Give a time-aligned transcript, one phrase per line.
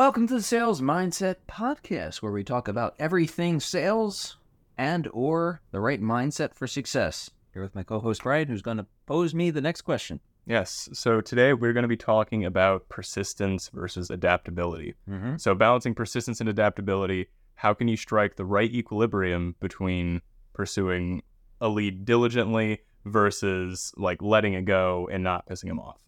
[0.00, 4.38] Welcome to the Sales Mindset Podcast, where we talk about everything sales
[4.78, 7.28] and or the right mindset for success.
[7.52, 10.20] Here with my co-host Brian, who's going to pose me the next question.
[10.46, 10.88] Yes.
[10.94, 14.94] So today we're going to be talking about persistence versus adaptability.
[15.06, 15.36] Mm-hmm.
[15.36, 17.26] So balancing persistence and adaptability,
[17.56, 20.22] how can you strike the right equilibrium between
[20.54, 21.22] pursuing
[21.60, 26.00] a lead diligently versus like letting it go and not pissing him off?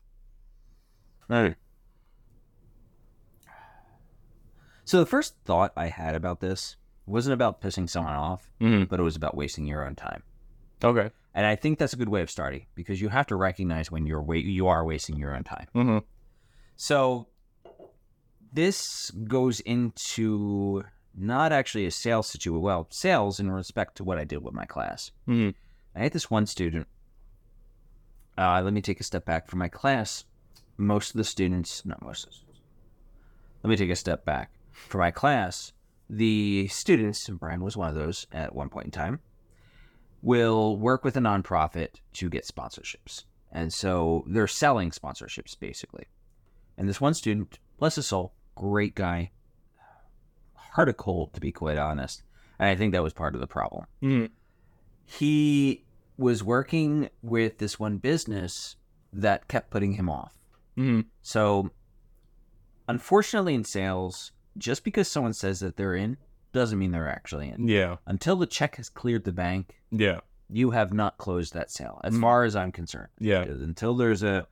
[1.28, 1.56] Right.
[4.92, 6.76] So the first thought I had about this
[7.06, 8.84] wasn't about pissing someone off, Mm-hmm.
[8.90, 10.22] but it was about wasting your own time.
[10.84, 11.10] Okay.
[11.32, 14.04] And I think that's a good way of starting because you have to recognize when
[14.04, 15.66] you're wa- you are wasting your own time.
[15.74, 15.98] Mm-hmm.
[16.76, 17.28] So
[18.52, 20.84] this goes into
[21.16, 22.60] not actually a sales situation.
[22.60, 25.10] Well, sales in respect to what I did with my class.
[25.26, 25.56] Mm-hmm.
[25.98, 26.86] I had this one student.
[28.36, 29.48] Uh, let me take a step back.
[29.48, 30.24] For my class,
[30.76, 32.60] most of the students, not most of the students.
[33.62, 34.50] Let me take a step back.
[34.72, 35.72] For my class,
[36.08, 39.20] the students, and Brian was one of those at one point in time,
[40.22, 43.24] will work with a nonprofit to get sponsorships.
[43.50, 46.06] And so they're selling sponsorships basically.
[46.78, 49.30] And this one student, bless his soul, great guy,
[50.54, 52.22] heart of cold to be quite honest.
[52.58, 54.26] And I think that was part of the problem Mm-hmm.
[55.04, 55.84] he
[56.16, 58.76] was working with this one business
[59.12, 60.34] that kept putting him off.
[60.78, 61.00] Mm-hmm.
[61.20, 61.70] So,
[62.88, 66.16] unfortunately, in sales, just because someone says that they're in
[66.52, 67.66] doesn't mean they're actually in.
[67.68, 67.96] Yeah.
[68.06, 70.20] Until the check has cleared the bank, Yeah.
[70.50, 72.20] you have not closed that sale, as Mm.
[72.20, 73.08] far as I'm concerned.
[73.18, 73.42] Yeah.
[73.42, 74.46] Until there's a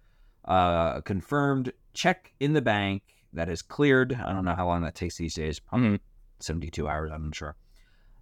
[0.46, 3.02] uh, confirmed check in the bank
[3.34, 6.00] that is cleared, I don't know how long that takes these days, probably Mhm.
[6.40, 7.56] 72 hours, I'm not sure,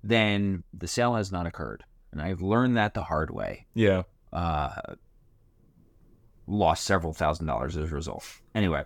[0.03, 1.85] then the sale has not occurred.
[2.11, 3.67] And I've learned that the hard way.
[3.75, 4.03] Yeah.
[4.33, 4.97] Uh,
[6.49, 8.25] lost several thousand dollars as a result.
[8.55, 8.85] Anyway,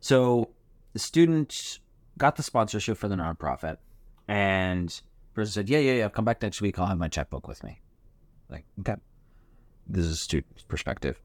[0.00, 0.50] so
[0.92, 1.78] the student
[2.18, 3.78] got the sponsorship for the nonprofit,
[4.28, 6.78] and the person said, "Yeah, yeah, yeah, come back next week.
[6.78, 7.80] I'll have my checkbook with me."
[8.48, 8.96] Like, okay,
[9.86, 11.20] this is a student's perspective.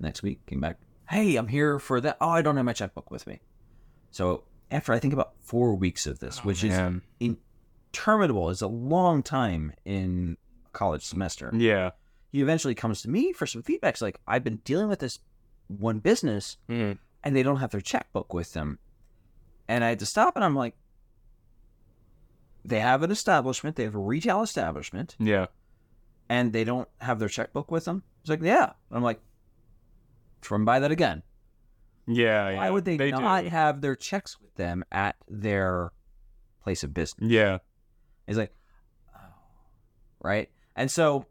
[0.00, 0.78] Next week, came back.
[1.08, 2.18] Hey, I'm here for that.
[2.20, 3.40] Oh, I don't have my checkbook with me.
[4.10, 6.78] So after I think about four weeks of this, which is
[7.18, 10.36] interminable, is a long time in
[10.66, 11.90] a college semester Yeah.
[12.30, 13.94] he eventually comes to me for some feedback.
[13.94, 15.18] It's like, I've been dealing with this
[15.68, 16.98] one business Mm-hmm.
[17.24, 18.78] and they don't have their checkbook with them.
[19.68, 20.74] And I had to stop and I'm like,
[22.64, 25.46] they have an establishment, they have a retail establishment, Yeah.
[26.28, 28.02] and they don't have their checkbook with them.
[28.20, 28.72] It's like, yeah.
[28.90, 29.20] I'm like,
[30.42, 31.22] try and buy that again.
[32.06, 32.50] Yeah.
[32.50, 32.56] yeah.
[32.56, 33.10] Why would they, do.
[33.10, 35.92] not have their checks with them at their
[36.62, 37.30] place of business?
[37.30, 37.58] Yeah.
[38.26, 38.54] It's like,
[39.14, 39.18] oh,
[40.20, 40.50] right?
[40.76, 41.26] And so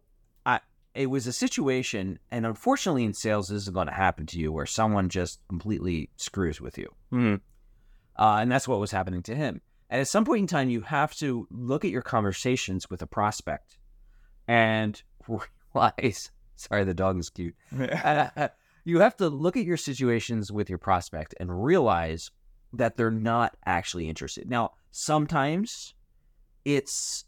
[0.45, 0.59] I
[0.95, 4.51] it was a situation, and unfortunately in sales, this is going to happen to you
[4.51, 6.87] where someone just completely screws with you.
[7.13, 7.35] Mm-hmm.
[8.17, 9.61] Uh, and that's what was happening to him.
[9.89, 13.07] And at some point in time, you have to look at your conversations with a
[13.07, 13.77] prospect
[14.47, 15.01] and
[15.73, 17.55] realize sorry, the dog is cute.
[17.79, 18.47] Uh,
[18.83, 22.31] you have to look at your situations with your prospect and realize
[22.73, 24.49] that they're not actually interested.
[24.49, 25.93] Now, sometimes
[26.65, 27.25] it's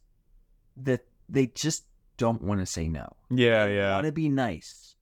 [0.77, 1.85] that they just
[2.17, 3.15] don't want to say no.
[3.29, 3.65] yeah.
[3.65, 3.65] Yeah.
[3.67, 3.93] They Yeah.
[3.95, 4.95] want to be nice.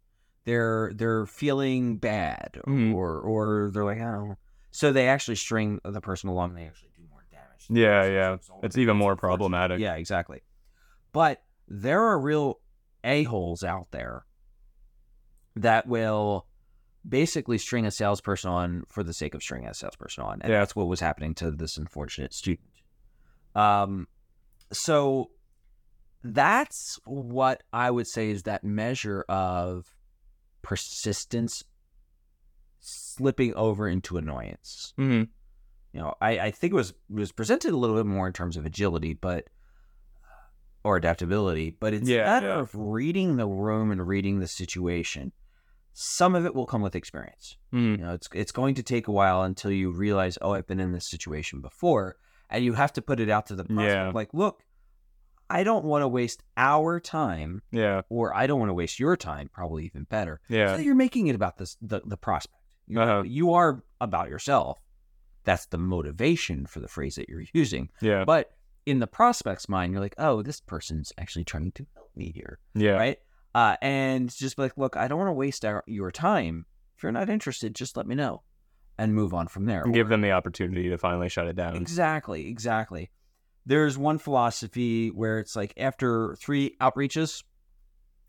[0.46, 2.94] They're they're feeling bad, Mhm.
[2.96, 4.38] or or they're like, oh.
[4.72, 6.54] So they actually string the person along.
[6.54, 7.66] They actually do more damage.
[7.70, 8.36] Yeah, yeah.
[8.36, 8.60] result.
[8.64, 9.80] It's even more problematic.
[9.80, 10.42] Yeah, exactly.
[11.14, 12.60] But there are real
[13.04, 14.26] a holes out there
[15.56, 16.46] that will
[17.08, 20.60] basically string a salesperson on for the sake of stringing a salesperson on, and Yeah.
[20.60, 22.68] that's what was happening to this unfortunate student.
[23.56, 24.08] Um,
[24.72, 25.32] so
[26.24, 29.96] that's what I would say is that measure of
[30.62, 31.64] persistence
[32.80, 35.24] slipping over into annoyance Mm-hmm.
[35.94, 38.34] you know, I, I think it was it was presented a little bit more in
[38.34, 39.46] terms of agility, but
[40.84, 42.60] or adaptability, but it's Yeah, a matter yeah.
[42.60, 45.32] of reading the room and reading the situation.
[45.94, 47.58] Some of it will come with experience.
[47.74, 48.00] Mm-hmm.
[48.02, 50.80] You know, it's it's going to take a while until you realize, oh, I've been
[50.80, 52.16] in this situation before,
[52.50, 54.12] and you have to put it out to the prospect, Yeah.
[54.14, 54.64] like, look,
[55.50, 58.02] I don't want to waste our time, Yeah.
[58.10, 59.50] or I don't want to waste your time.
[59.52, 60.40] Probably even better.
[60.48, 60.76] Yeah.
[60.76, 62.54] So you're making it about this the, the prospect.
[62.88, 63.24] You, Uh-huh.
[63.26, 64.80] you are about yourself.
[65.44, 67.90] That's the motivation for the phrase that you're using.
[68.02, 68.26] Yeah.
[68.26, 68.52] But
[68.86, 72.60] in the prospect's mind, you're like, oh, this person's actually trying to help me here,
[72.74, 72.92] Yeah.
[72.92, 73.18] right?
[73.56, 76.66] Uh, and just be like, look, I don't want to waste our, your time.
[76.96, 78.44] If you're not interested, just let me know,
[78.98, 79.84] and move on from there.
[79.84, 81.76] And give them the opportunity to finally shut it down.
[81.76, 83.10] Exactly, exactly.
[83.66, 87.44] There's one philosophy where it's like after three outreaches,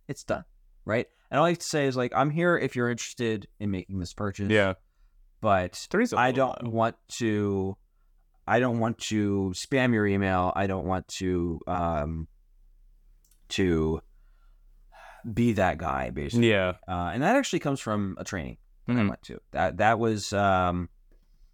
[0.08, 0.44] it's done,
[0.84, 1.06] right?
[1.30, 3.98] And all I have to say is like, I'm here if you're interested in making
[3.98, 4.50] this purchase.
[4.50, 4.74] Yeah.
[5.40, 5.78] but
[6.16, 6.70] I don't low.
[6.70, 7.76] want to.
[8.46, 10.52] I don't want to spam your email.
[10.56, 12.28] I don't want to um
[13.50, 14.00] to
[15.32, 16.50] be that guy basically.
[16.50, 16.74] Yeah.
[16.86, 19.08] Uh, and that actually comes from a training that I Mhm.
[19.08, 19.40] went to.
[19.52, 20.88] That that was um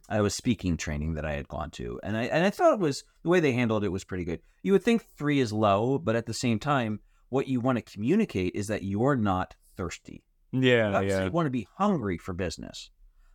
[0.08, 2.78] I was speaking training that I had gone to, and I and I thought it
[2.78, 4.40] was the way they handled it was pretty good.
[4.62, 7.00] You would think three is low, but at the same time,
[7.30, 10.24] what you want to communicate is that you're not thirsty.
[10.52, 10.92] Yeah.
[10.94, 11.24] Obviously, Yeah.
[11.26, 12.90] you want to be hungry for business,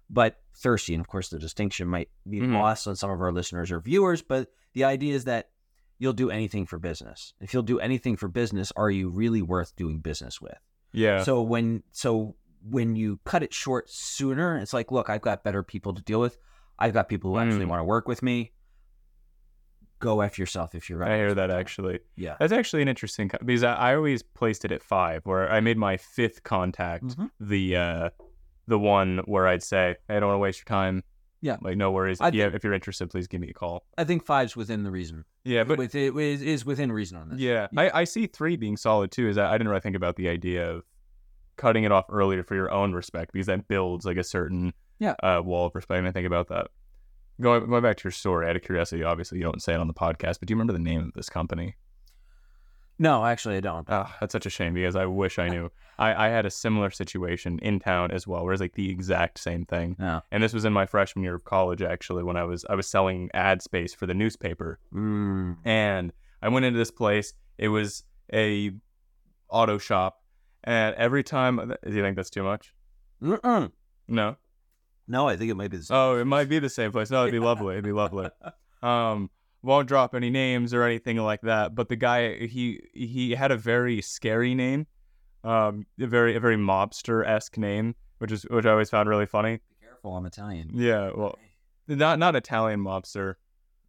[0.10, 0.94] but thirsty.
[0.94, 2.54] And of course, the distinction might be Mhm.
[2.54, 4.22] lost on some of our listeners or viewers.
[4.22, 5.50] But the idea is that
[5.98, 7.34] you'll do anything for business.
[7.42, 10.58] If you'll do anything for business, are you really worth doing business with?
[10.94, 11.24] Yeah.
[11.24, 15.64] So when so when you cut it short sooner, it's like, look, I've got better
[15.64, 16.38] people to deal with.
[16.78, 17.70] I've got people who actually Mm.
[17.70, 18.54] want to work with me.
[20.00, 21.12] Go f yourself if you're right.
[21.12, 22.00] I hear that actually.
[22.16, 22.36] Yeah.
[22.40, 25.78] That's actually an interesting because I, I always placed it at five, where I made
[25.78, 27.30] my fifth contact Mhm.
[27.40, 28.10] the uh
[28.68, 31.04] the one where I'd say, "Hey, I don't want to waste your time."
[31.42, 31.56] Yeah.
[31.62, 32.20] like no worries.
[32.20, 33.86] I If, you, think- if you're interested, please give me a call.
[33.98, 35.24] I think five's within the reason.
[35.46, 37.40] Yeah, but with it is, is within reason on this.
[37.40, 39.30] yeah, I, I see three being solid too.
[39.30, 40.84] Is that I didn't really think about the idea of
[41.56, 45.16] cutting it off earlier for your own respect because that builds like a certain Yeah.
[45.24, 45.98] uh, wall of respect.
[45.98, 46.68] I didn't think about that.
[47.42, 49.88] Going going back to your story, out of curiosity, obviously you don't say it on
[49.88, 51.76] the podcast, but do you remember the name of this company?
[53.02, 53.88] No, actually, I don't.
[53.90, 55.72] Oh, that's such a shame because I wish I knew.
[55.98, 59.40] I, I had a similar situation in town as well, where it's like the exact
[59.40, 59.96] same thing.
[59.98, 60.22] No.
[60.32, 62.88] And this was in my freshman year of college, actually, when I was I was
[62.88, 64.80] selling ad space for the newspaper.
[64.94, 65.58] Mm.
[65.64, 67.34] And I went into this place.
[67.58, 68.04] It was
[68.34, 68.72] a
[69.50, 70.22] auto shop,
[70.66, 72.74] and every time, do you think that's too much?
[73.24, 73.72] Mm-mm.
[74.10, 74.36] No.
[75.10, 75.98] No, I think it might be the same.
[75.98, 77.10] Oh, it might be the same place.
[77.10, 77.74] No, it'd be lovely.
[77.74, 78.30] It'd be lovely.
[78.82, 79.30] Um,
[79.62, 81.76] won't drop any names or anything like that.
[81.76, 84.88] But the guy, he he had a very scary name,
[85.44, 89.26] um, a very a very mobster esque name, which is which I always found really
[89.26, 89.60] funny.
[89.82, 90.70] Be careful, I'm Italian.
[90.74, 91.38] Yeah, well,
[91.90, 93.36] not not Italian mobster,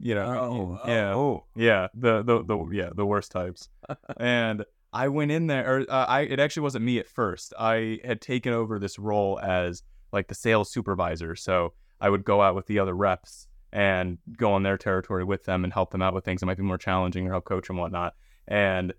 [0.00, 0.26] you know.
[0.26, 1.44] Oh, yeah, oh.
[1.54, 3.68] yeah, the the the yeah the worst types.
[4.16, 7.54] and I went in there, or uh, I it actually wasn't me at first.
[7.56, 12.42] I had taken over this role as like the sales supervisor, so I would go
[12.42, 16.02] out with the other reps and go on their territory with them and help them
[16.02, 18.14] out with things that might be more challenging or help coach and whatnot.
[18.48, 18.92] And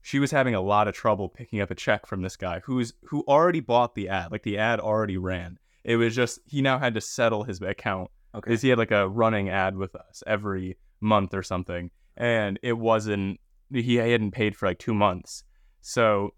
[0.00, 2.92] she was having a lot of trouble picking up a check from this guy who's
[3.04, 5.58] who already bought the ad, like the ad already ran.
[5.82, 8.50] It was just he now had to settle his account Okay.
[8.50, 12.78] because he had like a running ad with us every month or something, and it
[12.78, 13.40] wasn't
[13.72, 15.44] he hadn't paid for like two months,
[15.80, 16.34] so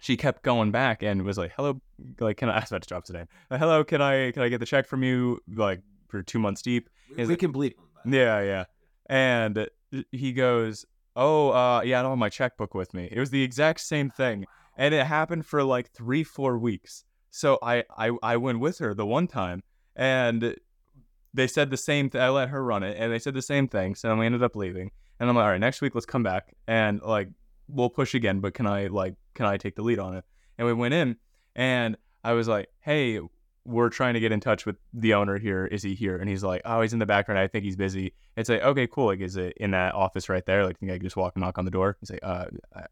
[0.00, 1.80] she kept going back and was like, "Hello,
[2.20, 3.26] like can I?" I was about to drop his name.
[3.50, 6.62] Uh, Hello, can I can I get the check from you like for two months
[6.62, 6.88] deep?
[7.16, 7.74] we, we it- can bleep.
[8.06, 8.64] Yeah, yeah.
[9.10, 9.68] And
[10.12, 10.84] he goes,
[11.16, 14.08] "Oh, uh, yeah, I don't have my checkbook with me." It was the exact same
[14.10, 14.46] thing,
[14.76, 17.04] and it happened for like three, four weeks.
[17.30, 19.62] So I, I, I went with her the one time,
[19.96, 20.56] and
[21.34, 22.08] they said the same.
[22.10, 22.20] thing.
[22.20, 23.94] I let her run it, and they said the same thing.
[23.94, 24.90] So we ended up leaving,
[25.20, 27.28] and I'm like, "All right, next week let's come back and like
[27.68, 30.24] we'll push again, but can I like can I take the lead on it?"
[30.56, 31.16] And we went in,
[31.54, 33.20] and I was like, "Hey."
[33.64, 35.66] We're trying to get in touch with the owner here.
[35.66, 36.16] Is he here?
[36.16, 37.38] And he's like, "Oh, he's in the background.
[37.38, 39.06] I think he's busy." It's like, okay, cool.
[39.06, 40.64] Like, is it in that office right there?
[40.64, 41.96] Like, think I could just walk and knock on the door?
[41.98, 42.44] He's like, uh,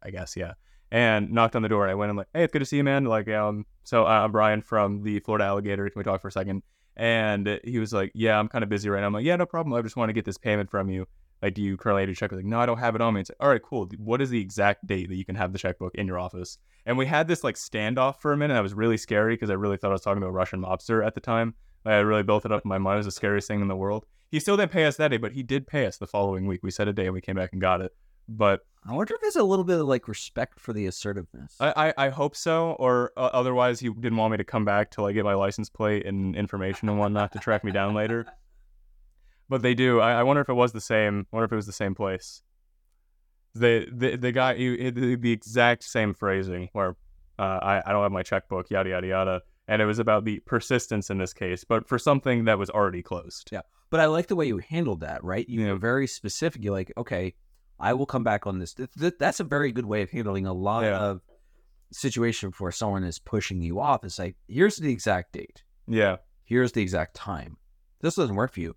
[0.03, 0.53] I, guess, yeah.
[0.91, 1.85] And knocked on the door.
[1.85, 3.05] And I went, I'm like, hey, it's good to see you, man.
[3.05, 5.89] Like, um, so uh, I'm Brian from the Florida Alligator.
[5.89, 6.63] Can we talk for a second?
[6.97, 9.07] And he was like, yeah, I'm kind of busy right now.
[9.07, 9.73] I'm like, yeah, no problem.
[9.73, 11.07] I just want to get this payment from you.
[11.41, 12.37] Like, do you currently have your checkbook?
[12.37, 13.21] Like, no, I don't have it on me.
[13.21, 13.87] It's like, all right, cool.
[13.97, 16.57] What is the exact date that you can have the checkbook in your office?
[16.85, 18.55] And we had this like standoff for a minute.
[18.55, 21.05] I was really scary because I really thought I was talking to a Russian mobster
[21.05, 21.53] at the time.
[21.85, 24.05] I really built it up in my mind as the scariest thing in the world.
[24.29, 26.61] He still didn't pay us that day, but he did pay us the following week.
[26.63, 27.93] We set a day and we came back and got it.
[28.27, 31.55] But I wonder if there's a little bit of like respect for the assertiveness.
[31.59, 34.91] I, I, I hope so, or uh, otherwise he didn't want me to come back
[34.91, 38.25] till I get my license plate and information and whatnot to track me down later.
[39.49, 39.99] But they do.
[40.01, 41.25] I, I wonder if it was the same.
[41.31, 42.41] I wonder if it was the same place.
[43.55, 46.95] The the the guy he, he- the, the exact same phrasing where
[47.39, 50.39] uh, I I don't have my checkbook yada yada yada, and it was about the
[50.45, 53.49] persistence in this case, but for something that was already closed.
[53.51, 53.61] Yeah.
[53.89, 55.47] But I like the way you handled that, right?
[55.47, 55.71] You Yeah.
[55.71, 56.61] were very specific.
[56.63, 57.33] You're like, okay,
[57.79, 58.73] I will come back on this.
[58.73, 60.97] Th- th- that's a very good way of handling a lot Yeah.
[60.99, 61.21] of
[61.93, 64.03] situation where someone is pushing you off.
[64.03, 65.63] It's like, here's the exact date.
[65.87, 67.57] Yeah, Here's the exact time.
[68.01, 68.75] This doesn't work for you.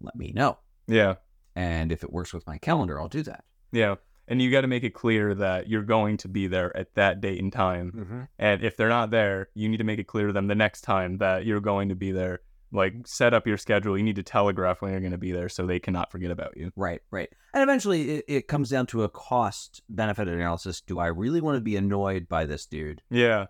[0.00, 0.58] Let me know.
[0.86, 1.14] yeah.
[1.56, 3.44] And if it works with my calendar, I'll do that.
[3.72, 3.96] Yeah.
[4.28, 7.20] And you got to make it clear that you're going to be there at that
[7.20, 7.90] date and time.
[7.92, 8.20] Mm-hmm.
[8.38, 10.82] And if they're not there, you need to make it clear to them the next
[10.82, 12.40] time that you're going to be there.
[12.72, 13.98] Like set up your schedule.
[13.98, 16.56] You need to telegraph when you're going to be there so they cannot forget about
[16.56, 16.70] you.
[16.76, 17.28] Right, right.
[17.52, 20.80] And eventually it, it comes down to a cost benefit analysis.
[20.80, 23.46] Do I really want to be annoyed by this dude Yeah.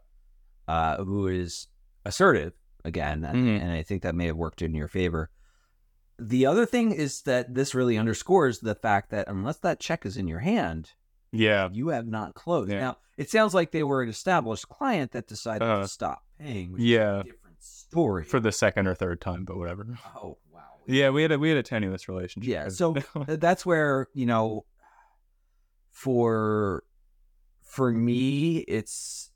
[0.66, 1.66] uh, who is
[2.06, 3.60] assertive again, and, Mhm.
[3.60, 5.28] and I think that may have worked in your favor.
[6.20, 10.16] The other thing is that this really underscores the fact that unless that check is
[10.18, 10.90] in your hand,
[11.32, 11.68] Yeah.
[11.72, 12.70] you have not closed.
[12.70, 12.80] Yeah.
[12.80, 16.72] Now, it sounds like they were an established client that decided Uh, to stop paying.
[16.72, 17.20] Which Is yeah.
[17.20, 18.24] a different story.
[18.24, 19.86] For the second or third time, but whatever.
[20.16, 20.60] oh wow.
[20.86, 22.50] Yeah, we had a we had a tenuous relationship.
[22.50, 22.68] Yeah.
[22.68, 24.64] So uh, that's where you know,
[25.90, 26.84] for
[27.62, 29.30] for me, it's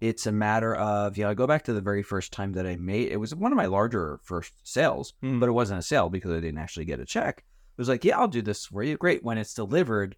[0.00, 2.66] it's a matter of you know I go back to the very first time that
[2.66, 5.40] I made it was one of my larger first sales, Mm.
[5.40, 7.38] but it wasn't a sale because I didn't actually get a check.
[7.38, 8.96] It was like, yeah, I'll do this for you.
[8.96, 9.22] Great.
[9.24, 10.16] When it's delivered,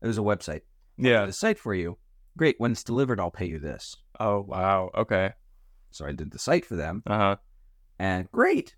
[0.00, 0.62] it was a website.
[0.98, 1.26] I'll yeah.
[1.26, 1.98] the site for you.
[2.36, 2.56] Great.
[2.58, 3.96] When it's delivered, I'll pay you this.
[4.20, 4.90] Oh wow.
[4.94, 5.32] Okay.
[5.90, 7.36] So I did the site for them, Uh huh.
[7.98, 8.74] and great.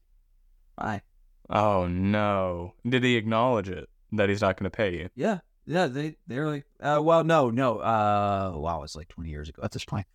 [0.76, 1.02] Bye.
[1.50, 2.74] Oh no.
[2.88, 5.08] Did he acknowledge it that he's not going to pay you?
[5.14, 5.86] Yeah, yeah.
[5.86, 7.78] They they're like, uh, well, no, no.
[7.78, 10.06] Uh, wow, it's like twenty years ago at this point.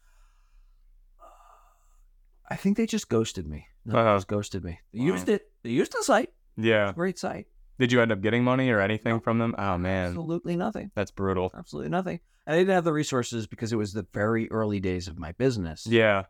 [2.50, 3.68] I think they just ghosted me.
[3.86, 4.16] They Uh-huh.
[4.16, 4.80] just ghosted me.
[4.94, 5.06] They Wow.
[5.06, 5.52] used it.
[5.64, 6.34] They used the site.
[6.58, 6.92] Yeah.
[6.94, 7.48] Great site.
[7.78, 9.20] Did you end up getting money or anything No.
[9.20, 9.56] from them?
[9.58, 10.92] Oh man, Absolutely nothing.
[10.96, 11.52] that's brutal.
[11.56, 12.20] Absolutely nothing.
[12.46, 15.32] And I didn't have the resources because it was the very early days of my
[15.34, 15.86] business.
[15.88, 16.26] Yeah.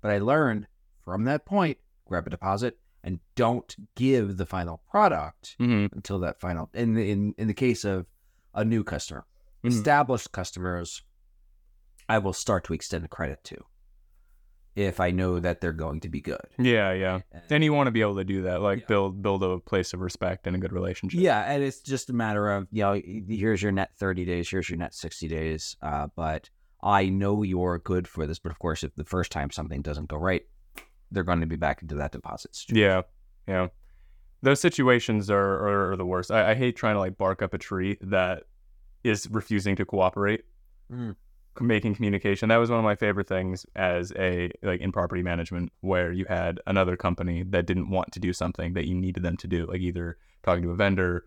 [0.00, 0.66] But I learned
[1.02, 6.40] from that point: grab a deposit and don't give the final product hmm until that
[6.40, 6.68] final.
[6.74, 8.06] In the, in in the case of
[8.54, 9.24] a new customer,
[9.62, 9.68] Mhm.
[9.70, 11.02] established customers,
[12.08, 13.64] I will start to extend the credit to
[14.76, 16.40] if I know that they're going to be good.
[16.58, 16.92] Yeah.
[16.92, 17.20] Yeah.
[17.32, 18.86] And- Then you want to be able to do that, like Yeah.
[18.88, 21.20] build build a place of respect and a good relationship.
[21.20, 24.68] yeah, and it's just a matter of you know, here's your net thirty days, here's
[24.68, 25.76] your net sixty days.
[25.82, 26.50] Uh, but
[26.82, 28.38] I know you're good for this.
[28.38, 30.42] But of course, if the first time something doesn't go right,
[31.10, 32.54] they're going to be back into that deposit.
[32.56, 32.82] situation.
[32.82, 33.02] Yeah,
[33.46, 33.68] yeah.
[34.42, 35.38] Those situations are,
[35.68, 36.30] are, are the worst.
[36.30, 38.42] I, I hate trying to like bark up a tree that
[39.02, 40.42] is refusing to cooperate,
[40.92, 41.16] Mm.
[41.60, 42.48] Making communication.
[42.48, 46.24] That was one of my favorite things as a like in property management, where you
[46.28, 49.66] had another company that didn't want to do something that you needed them to do,
[49.66, 51.24] like either talking to a vendor.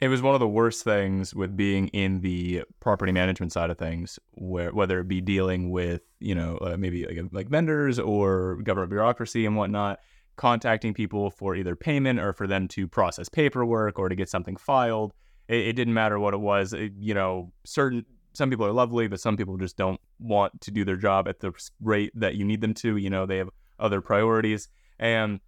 [0.00, 3.78] It was one of the worst things with being in the property management side of
[3.78, 8.56] things, where whether it be dealing with you know uh, maybe like like vendors or
[8.62, 10.00] government bureaucracy and whatnot
[10.36, 14.56] contacting people for either payment or for them to process paperwork or to get something
[14.56, 15.12] filed.
[15.48, 16.72] It, it didn't matter what it was.
[16.72, 18.06] It- you know, certain
[18.38, 21.40] some people are lovely, but some people just don't want to do their job at
[21.40, 21.52] the
[21.82, 22.96] rate that you need them to.
[22.96, 24.68] You know, they have other priorities.
[25.00, 25.40] And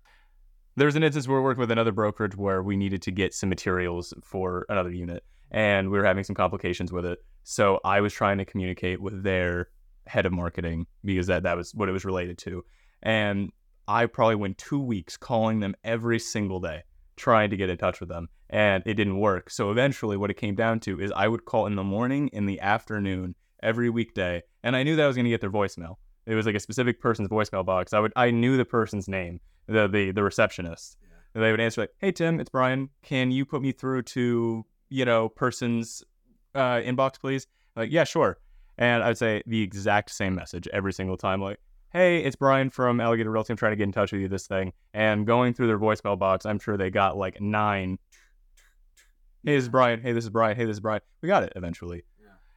[0.77, 3.49] there's an instance where we're working with another brokerage where we needed to get some
[3.49, 7.21] materials for another unit, and we were having some complications with it.
[7.45, 9.69] So I was trying to communicate with their
[10.07, 12.65] head of marketing because that that was what it was related to,
[13.03, 13.51] and
[13.87, 16.83] I probably went two weeks calling them every single day,
[17.17, 19.49] trying to get in touch with them, and it didn't work.
[19.49, 22.47] So eventually, what it came down to is I would call in the morning, in
[22.47, 25.97] the afternoon, every weekday, and I knew that I was going to get their voicemail.
[26.27, 27.93] It was like a specific person's voicemail box.
[27.93, 30.97] I would I knew the person's name, the the, the receptionist.
[31.35, 32.91] And they would answer like, "Hey Tim, it's Brian.
[33.03, 36.03] Can you put me through to you know person's
[36.55, 38.39] uh, inbox, please?" Like, yeah, sure.
[38.79, 41.59] And I'd say the exact same message every single time, like,
[41.91, 43.53] "Hey, it's Brian from Alligator Realty.
[43.53, 44.29] I'm trying to get in touch with you.
[44.29, 47.99] This thing." And going through their voicemail box, I'm sure they got like nine.
[49.45, 50.01] Hey, this is Brian.
[50.03, 50.57] Hey, this is Brian.
[50.57, 51.01] Hey, this is Brian.
[51.23, 52.05] We got it eventually.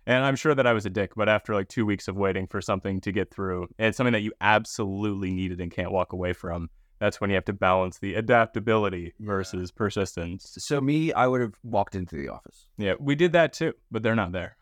[0.05, 2.45] And I'm sure that I was a dick, but after like two weeks of waiting
[2.45, 6.33] for something to get through, and something that you absolutely needed and can't walk away
[6.33, 10.55] from, that's when you have to balance the adaptability versus persistence.
[10.59, 14.03] So me, I would have walked into the office Yeah, we did that too, but
[14.03, 14.57] they're not there.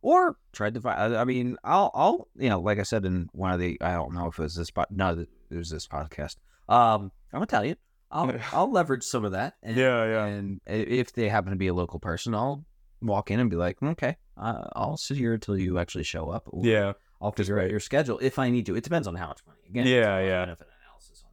[0.00, 1.16] or tried to find.
[1.16, 4.14] I mean, I'll, I'll, you know, like I said in one of the, I don't
[4.14, 6.36] know if it was this, but no, it was this podcast.
[6.68, 7.76] Um, I'm Italian.
[8.12, 9.54] I'll, I'll leverage some of that.
[9.62, 10.24] And, Yeah, yeah.
[10.26, 12.64] And if they happen to be a local person, I'll
[13.00, 16.44] walk in and be like, okay, uh, I'll sit here until you actually show up.
[16.46, 18.76] or Yeah, I'll figure out your schedule if I need to.
[18.76, 19.58] It depends on how much money.
[19.68, 20.54] Again, Yeah, yeah.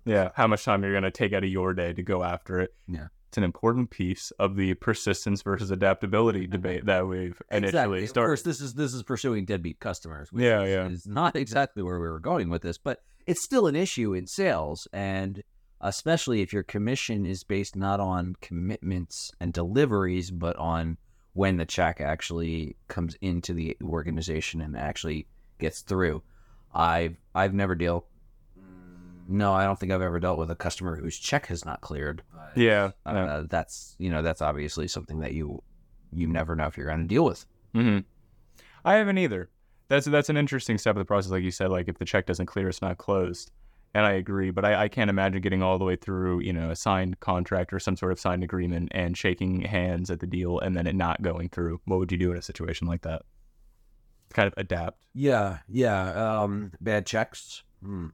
[0.05, 0.29] yeah.
[0.36, 2.74] How much time you're gonna take out of your day to go after it?
[2.88, 3.07] Yeah.
[3.27, 8.03] it's an important piece of the persistence versus adaptability debate that we've initially Exactly.
[8.05, 10.31] Of course, this is this is pursuing deadbeat customers.
[10.31, 10.88] Which Yeah, is, yeah.
[10.88, 14.25] is not exactly where we were going with this, but it's still an issue in
[14.25, 15.43] sales, and
[15.81, 20.98] especially if your commission is based not on commitments and deliveries, but on
[21.33, 25.27] when the check actually comes into the organization and actually
[25.59, 26.21] gets through.
[26.74, 28.05] I've I've never dealt.
[29.27, 32.24] No, I don't think I've ever dealt with a customer whose check has not cleared.
[32.33, 33.43] But, Yeah, uh, yeah.
[33.48, 35.62] that's you know that's obviously something that you
[36.12, 37.45] you never know if you're going to deal with.
[37.74, 38.00] hmm
[38.83, 39.50] I haven't either.
[39.88, 41.69] That's that's an interesting step of the process, like you said.
[41.69, 43.51] Like if the check doesn't clear, it's not closed.
[43.93, 46.69] And I agree, but I, I can't imagine getting all the way through, you know,
[46.69, 50.60] a signed contract or some sort of signed agreement and shaking hands at the deal
[50.60, 51.81] and then it not going through.
[51.86, 53.24] What would you do in a situation like that?
[54.31, 55.01] Kind of adapt.
[55.15, 56.41] Yeah, yeah.
[56.41, 57.63] Um, bad checks.
[57.84, 58.08] Hmm.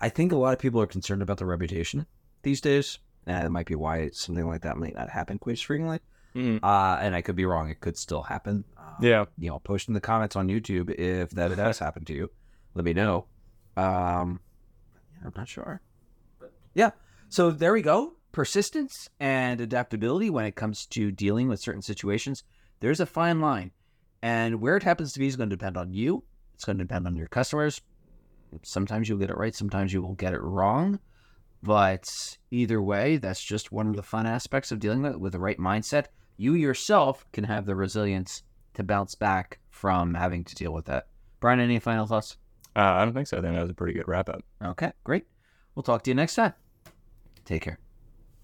[0.00, 2.06] I think a lot of people are concerned about their reputation
[2.42, 2.98] these days.
[3.24, 6.00] And that might be why something like that might not happen quite as frequently.
[6.34, 6.58] Mhm.
[6.64, 7.70] Uh, and I could be wrong.
[7.70, 8.64] It could still happen.
[8.76, 9.24] Uh, Yeah.
[9.38, 12.30] You know, post in the comments on YouTube if that does happen to you.
[12.74, 13.26] Let me know.
[13.76, 14.40] Um,
[15.24, 15.80] I'm not sure.
[16.38, 16.90] But yeah.
[17.28, 18.14] So there we go.
[18.32, 22.44] Persistence and adaptability when it comes to dealing with certain situations.
[22.80, 23.72] There's a fine line.
[24.22, 26.22] And where it happens to be is going to depend on you.
[26.54, 27.80] It's going to depend on your customers.
[28.62, 31.00] Sometimes you'll get it right, sometimes you will get it wrong.
[31.62, 35.32] But either way, that's just one of the fun aspects of dealing with it with
[35.32, 36.06] the right mindset.
[36.36, 38.42] You yourself can have the resilience
[38.74, 41.06] to bounce back from having to deal with that.
[41.40, 42.36] Brian, any final thoughts?
[42.74, 43.38] Uh, I don't think so.
[43.38, 44.42] I think that was a pretty good wrap up.
[44.62, 45.26] Okay, great.
[45.74, 46.54] We'll talk to you next time.
[47.44, 47.81] Take care.